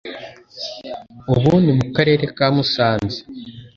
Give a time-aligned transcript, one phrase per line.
[1.33, 3.19] ubu ni mu Karere ka Musanze.